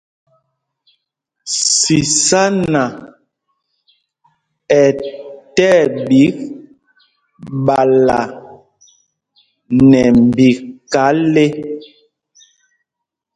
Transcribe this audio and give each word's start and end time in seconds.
Sísána 1.81 2.83
ɛ 4.81 4.83
tí 5.55 5.65
ɛɓik 5.81 6.35
ɓala 7.65 8.19
nɛ 9.89 10.01
mbika 10.21 11.03
le. 11.33 11.45